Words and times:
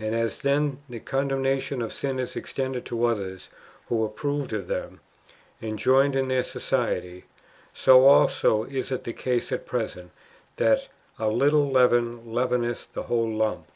"^ 0.00 0.02
And 0.02 0.14
as 0.14 0.40
then 0.40 0.78
the 0.88 0.98
condemnation 0.98 1.82
of 1.82 1.92
sinners 1.92 2.36
extended 2.36 2.86
to 2.86 3.04
others 3.04 3.50
who 3.88 4.02
approved 4.02 4.54
of 4.54 4.66
them, 4.66 5.00
and 5.60 5.78
joined 5.78 6.16
in 6.16 6.28
their 6.28 6.42
society; 6.42 7.24
so 7.74 8.06
also 8.06 8.62
is 8.64 8.90
it 8.90 9.04
the 9.04 9.12
case 9.12 9.52
at 9.52 9.66
present, 9.66 10.10
that 10.56 10.88
"a 11.18 11.28
little 11.28 11.70
leaven 11.70 12.32
leaveneth 12.32 12.94
the 12.94 13.02
whole 13.02 13.28
lump."'' 13.28 13.66